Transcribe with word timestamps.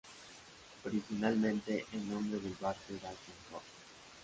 Originalmente 0.83 1.85
el 1.93 2.09
nombre 2.09 2.39
del 2.39 2.55
barco 2.59 2.91
era 2.91 3.11
"Concord". 3.11 3.63